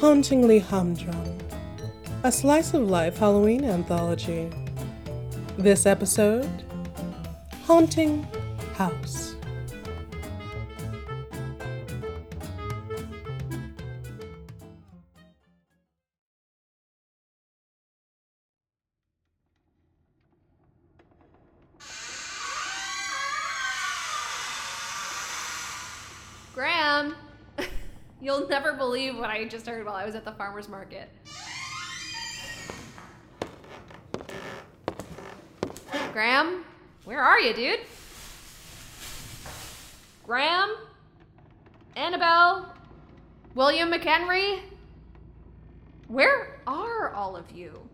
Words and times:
Hauntingly 0.00 0.60
Humdrum, 0.60 1.38
a 2.22 2.30
slice 2.30 2.72
of 2.72 2.88
life 2.88 3.18
Halloween 3.18 3.64
anthology. 3.64 4.48
This 5.56 5.86
episode 5.86 6.48
Haunting 7.64 8.24
House. 8.74 9.34
You'll 28.20 28.48
never 28.48 28.72
believe 28.72 29.16
what 29.16 29.30
I 29.30 29.44
just 29.44 29.66
heard 29.66 29.84
while 29.84 29.94
I 29.94 30.04
was 30.04 30.14
at 30.14 30.24
the 30.24 30.32
farmer's 30.32 30.68
market. 30.68 31.10
Graham, 36.12 36.64
where 37.04 37.22
are 37.22 37.38
you, 37.38 37.54
dude? 37.54 37.80
Graham? 40.24 40.74
Annabelle? 41.96 42.74
William 43.54 43.90
McHenry? 43.90 44.60
Where 46.08 46.60
are 46.66 47.12
all 47.12 47.36
of 47.36 47.50
you? 47.50 47.88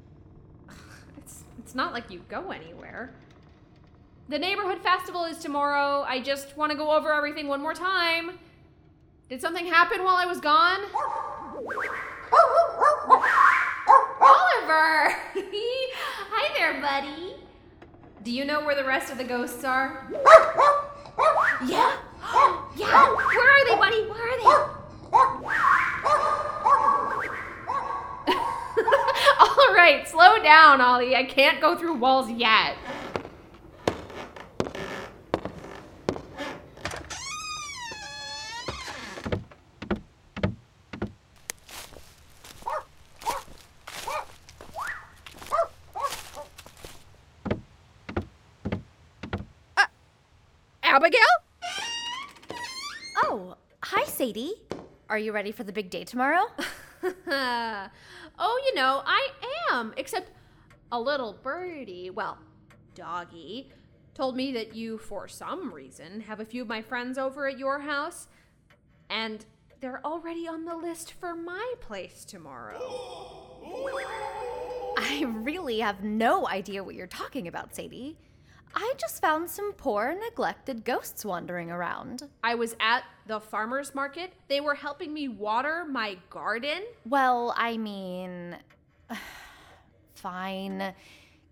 It's, 1.18 1.42
it's 1.58 1.74
not 1.74 1.92
like 1.92 2.10
you 2.10 2.22
go 2.28 2.50
anywhere. 2.50 3.12
The 4.28 4.38
neighborhood 4.38 4.78
festival 4.82 5.24
is 5.24 5.38
tomorrow. 5.38 6.02
I 6.06 6.20
just 6.20 6.56
want 6.56 6.72
to 6.72 6.78
go 6.78 6.96
over 6.96 7.12
everything 7.12 7.46
one 7.46 7.60
more 7.60 7.74
time. 7.74 8.38
Did 9.30 9.40
something 9.40 9.64
happen 9.66 10.04
while 10.04 10.16
I 10.16 10.26
was 10.26 10.38
gone? 10.38 10.80
Oliver! 14.20 15.14
Hi 16.30 16.52
there, 16.58 16.78
buddy. 16.82 17.36
Do 18.22 18.30
you 18.30 18.44
know 18.44 18.62
where 18.64 18.74
the 18.74 18.84
rest 18.84 19.10
of 19.10 19.16
the 19.16 19.24
ghosts 19.24 19.64
are? 19.64 20.06
Yeah? 21.66 21.96
Yeah! 22.76 23.14
Where 23.14 23.50
are 23.50 23.64
they, 23.68 23.76
buddy? 23.76 24.02
Where 24.10 24.20
are 24.20 24.36
they? 24.36 24.44
All 29.40 29.74
right, 29.74 30.06
slow 30.08 30.42
down, 30.42 30.80
Ollie. 30.80 31.14
I 31.14 31.22
can't 31.24 31.60
go 31.60 31.76
through 31.76 31.94
walls 31.94 32.28
yet. 32.30 32.76
Abigail? 50.94 51.20
Oh, 53.24 53.56
hi, 53.82 54.04
Sadie. 54.04 54.54
Are 55.10 55.18
you 55.18 55.32
ready 55.32 55.50
for 55.50 55.64
the 55.64 55.72
big 55.72 55.90
day 55.90 56.04
tomorrow? 56.04 56.44
oh, 57.02 58.62
you 58.64 58.74
know, 58.76 59.02
I 59.04 59.28
am. 59.72 59.92
Except 59.96 60.30
a 60.92 61.00
little 61.00 61.32
birdie, 61.32 62.10
well, 62.10 62.38
doggy, 62.94 63.72
told 64.14 64.36
me 64.36 64.52
that 64.52 64.76
you, 64.76 64.98
for 64.98 65.26
some 65.26 65.74
reason, 65.74 66.20
have 66.20 66.38
a 66.38 66.44
few 66.44 66.62
of 66.62 66.68
my 66.68 66.80
friends 66.80 67.18
over 67.18 67.48
at 67.48 67.58
your 67.58 67.80
house, 67.80 68.28
and 69.10 69.44
they're 69.80 70.00
already 70.06 70.46
on 70.46 70.64
the 70.64 70.76
list 70.76 71.14
for 71.14 71.34
my 71.34 71.74
place 71.80 72.24
tomorrow. 72.24 72.78
I 74.96 75.24
really 75.26 75.80
have 75.80 76.04
no 76.04 76.46
idea 76.46 76.84
what 76.84 76.94
you're 76.94 77.08
talking 77.08 77.48
about, 77.48 77.74
Sadie. 77.74 78.16
I 78.76 78.92
just 78.98 79.20
found 79.20 79.48
some 79.48 79.72
poor, 79.72 80.16
neglected 80.18 80.84
ghosts 80.84 81.24
wandering 81.24 81.70
around. 81.70 82.28
I 82.42 82.56
was 82.56 82.74
at 82.80 83.04
the 83.26 83.40
farmer's 83.40 83.94
market. 83.94 84.32
They 84.48 84.60
were 84.60 84.74
helping 84.74 85.14
me 85.14 85.28
water 85.28 85.84
my 85.88 86.18
garden. 86.28 86.82
Well, 87.06 87.54
I 87.56 87.76
mean. 87.76 88.56
Fine. 90.14 90.92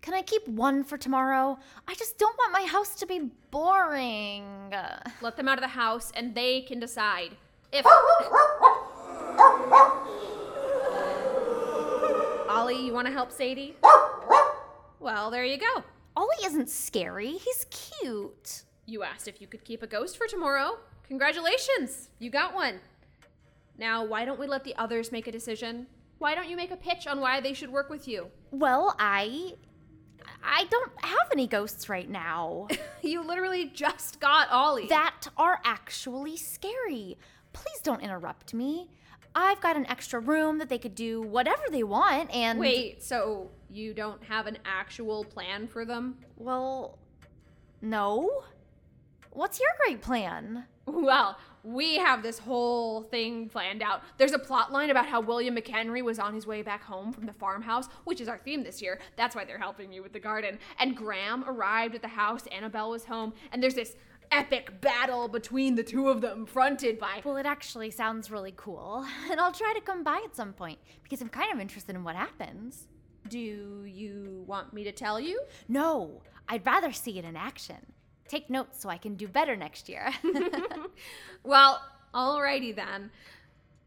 Can 0.01 0.13
I 0.13 0.21
keep 0.21 0.45
one 0.49 0.83
for 0.83 0.97
tomorrow? 0.97 1.57
I 1.87 1.93
just 1.93 2.17
don't 2.17 2.37
want 2.37 2.51
my 2.51 2.63
house 2.63 2.95
to 2.95 3.05
be 3.05 3.29
boring. 3.51 4.73
Let 5.21 5.37
them 5.37 5.47
out 5.47 5.57
of 5.57 5.61
the 5.61 5.67
house 5.69 6.11
and 6.15 6.35
they 6.35 6.61
can 6.61 6.79
decide 6.79 7.37
if. 7.71 7.85
Ollie, 12.49 12.85
you 12.85 12.93
want 12.93 13.07
to 13.07 13.13
help 13.13 13.31
Sadie? 13.31 13.75
Well, 14.99 15.31
there 15.31 15.45
you 15.45 15.57
go. 15.57 15.83
Ollie 16.15 16.45
isn't 16.45 16.69
scary, 16.69 17.31
he's 17.31 17.65
cute. 17.69 18.63
You 18.85 19.03
asked 19.03 19.27
if 19.27 19.41
you 19.41 19.47
could 19.47 19.63
keep 19.63 19.81
a 19.81 19.87
ghost 19.87 20.17
for 20.17 20.27
tomorrow. 20.27 20.77
Congratulations, 21.07 22.09
you 22.19 22.29
got 22.29 22.53
one. 22.53 22.79
Now, 23.77 24.05
why 24.05 24.23
don't 24.25 24.39
we 24.39 24.47
let 24.47 24.63
the 24.63 24.75
others 24.75 25.11
make 25.11 25.27
a 25.27 25.31
decision? 25.31 25.87
Why 26.19 26.35
don't 26.35 26.49
you 26.49 26.55
make 26.55 26.71
a 26.71 26.77
pitch 26.77 27.07
on 27.07 27.19
why 27.19 27.41
they 27.41 27.53
should 27.53 27.71
work 27.71 27.89
with 27.89 28.07
you? 28.07 28.27
Well, 28.51 28.95
I. 28.99 29.53
I 30.43 30.65
don't 30.65 30.91
have 31.03 31.27
any 31.31 31.47
ghosts 31.47 31.89
right 31.89 32.09
now. 32.09 32.67
you 33.01 33.23
literally 33.23 33.65
just 33.73 34.19
got 34.19 34.49
Ollie. 34.51 34.87
That 34.87 35.27
are 35.37 35.59
actually 35.63 36.37
scary. 36.37 37.17
Please 37.53 37.79
don't 37.83 38.01
interrupt 38.01 38.53
me. 38.53 38.89
I've 39.35 39.61
got 39.61 39.75
an 39.75 39.87
extra 39.87 40.19
room 40.19 40.59
that 40.59 40.69
they 40.69 40.77
could 40.77 40.95
do 40.95 41.21
whatever 41.21 41.63
they 41.71 41.83
want, 41.83 42.29
and. 42.31 42.59
Wait, 42.59 43.01
so 43.01 43.49
you 43.69 43.93
don't 43.93 44.23
have 44.23 44.45
an 44.45 44.57
actual 44.65 45.23
plan 45.23 45.67
for 45.67 45.85
them? 45.85 46.17
Well, 46.37 46.99
no. 47.81 48.43
What's 49.33 49.59
your 49.59 49.69
great 49.83 49.99
plan? 49.99 50.65
Well, 50.85 51.39
we 51.63 51.97
have 51.97 52.21
this 52.21 52.37
whole 52.37 53.01
thing 53.01 53.49
planned 53.49 53.81
out. 53.81 54.03
There's 54.19 54.33
a 54.33 54.37
plot 54.37 54.71
line 54.71 54.91
about 54.91 55.07
how 55.07 55.21
William 55.21 55.55
McHenry 55.55 56.03
was 56.03 56.19
on 56.19 56.35
his 56.35 56.45
way 56.45 56.61
back 56.61 56.83
home 56.83 57.11
from 57.11 57.25
the 57.25 57.33
farmhouse, 57.33 57.87
which 58.03 58.21
is 58.21 58.27
our 58.27 58.37
theme 58.37 58.63
this 58.63 58.79
year. 58.79 58.99
That's 59.15 59.35
why 59.35 59.43
they're 59.43 59.57
helping 59.57 59.89
me 59.89 60.01
with 60.01 60.13
the 60.13 60.19
garden. 60.19 60.59
And 60.77 60.95
Graham 60.95 61.45
arrived 61.47 61.95
at 61.95 62.03
the 62.03 62.09
house, 62.09 62.45
Annabelle 62.51 62.91
was 62.91 63.05
home, 63.05 63.33
and 63.51 63.63
there's 63.63 63.73
this 63.73 63.95
epic 64.31 64.81
battle 64.81 65.27
between 65.27 65.73
the 65.73 65.83
two 65.83 66.09
of 66.09 66.21
them, 66.21 66.45
fronted 66.45 66.99
by. 66.99 67.21
Well, 67.23 67.37
it 67.37 67.47
actually 67.47 67.89
sounds 67.89 68.29
really 68.29 68.53
cool, 68.55 69.03
and 69.31 69.39
I'll 69.39 69.51
try 69.51 69.73
to 69.73 69.81
come 69.81 70.03
by 70.03 70.21
at 70.23 70.35
some 70.35 70.53
point 70.53 70.77
because 71.01 71.21
I'm 71.21 71.29
kind 71.29 71.51
of 71.51 71.59
interested 71.59 71.95
in 71.95 72.03
what 72.03 72.15
happens. 72.15 72.87
Do 73.29 73.39
you 73.39 74.43
want 74.45 74.73
me 74.73 74.83
to 74.83 74.91
tell 74.91 75.19
you? 75.19 75.41
No, 75.67 76.21
I'd 76.47 76.65
rather 76.67 76.91
see 76.91 77.17
it 77.17 77.25
in 77.25 77.35
action. 77.35 77.93
Take 78.27 78.49
notes 78.49 78.81
so 78.81 78.89
I 78.89 78.97
can 78.97 79.15
do 79.15 79.27
better 79.27 79.55
next 79.55 79.89
year. 79.89 80.11
well, 81.43 81.81
alrighty 82.13 82.75
then. 82.75 83.11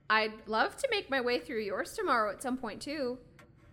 I'd 0.09 0.33
love 0.47 0.77
to 0.77 0.89
make 0.91 1.11
my 1.11 1.21
way 1.21 1.41
through 1.41 1.63
yours 1.63 1.93
tomorrow 1.93 2.31
at 2.31 2.43
some 2.43 2.57
point 2.57 2.81
too. 2.81 3.19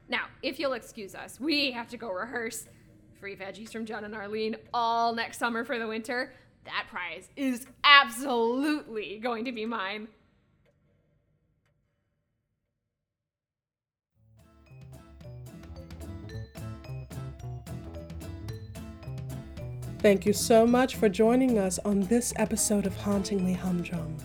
Now, 0.09 0.25
if 0.41 0.59
you'll 0.59 0.73
excuse 0.73 1.15
us, 1.15 1.39
we 1.39 1.71
have 1.71 1.87
to 1.89 1.97
go 1.97 2.09
rehearse. 2.09 2.67
Free 3.19 3.35
veggies 3.35 3.71
from 3.71 3.85
John 3.85 4.03
and 4.03 4.13
Arlene 4.15 4.55
all 4.73 5.13
next 5.13 5.37
summer 5.37 5.63
for 5.63 5.79
the 5.79 5.87
winter. 5.87 6.33
That 6.65 6.87
prize 6.89 7.29
is 7.35 7.67
absolutely 7.83 9.19
going 9.19 9.45
to 9.45 9.51
be 9.51 9.65
mine. 9.65 10.07
Thank 20.03 20.25
you 20.25 20.33
so 20.33 20.67
much 20.67 20.97
for 20.97 21.07
joining 21.07 21.57
us 21.57 21.79
on 21.85 22.01
this 22.01 22.33
episode 22.35 22.85
of 22.85 22.93
Hauntingly 22.97 23.53
Humdrum. 23.53 24.17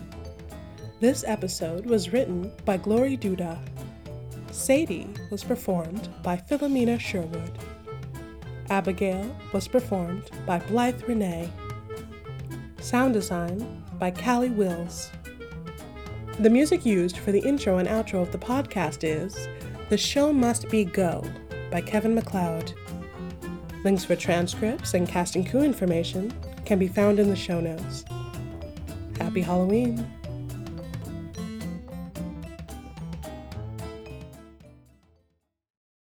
This 0.99 1.23
episode 1.25 1.85
was 1.85 2.11
written 2.11 2.51
by 2.65 2.75
Glory 2.75 3.15
Duda. 3.15 3.57
Sadie 4.51 5.07
was 5.31 5.41
performed 5.41 6.09
by 6.21 6.35
Philomena 6.35 6.99
Sherwood. 6.99 7.57
Abigail 8.69 9.33
was 9.53 9.69
performed 9.69 10.29
by 10.45 10.59
Blythe 10.59 11.01
Renee. 11.07 11.49
Sound 12.81 13.13
design 13.13 13.81
by 13.97 14.11
Callie 14.11 14.49
Wills. 14.49 15.09
The 16.39 16.49
music 16.49 16.85
used 16.85 17.19
for 17.19 17.31
the 17.31 17.47
intro 17.47 17.77
and 17.77 17.87
outro 17.87 18.21
of 18.21 18.33
the 18.33 18.37
podcast 18.37 19.05
is 19.05 19.47
The 19.87 19.97
Show 19.97 20.33
Must 20.33 20.67
Be 20.67 20.83
Go 20.83 21.23
by 21.71 21.79
Kevin 21.79 22.15
MacLeod. 22.15 22.73
Links 23.83 24.03
for 24.03 24.15
transcripts 24.15 24.93
and 24.93 25.07
cast 25.07 25.35
and 25.35 25.49
crew 25.49 25.61
information 25.61 26.33
can 26.65 26.79
be 26.79 26.87
found 26.87 27.19
in 27.19 27.29
the 27.29 27.35
show 27.35 27.61
notes. 27.61 28.03
Happy 29.17 29.41
Halloween! 29.41 30.18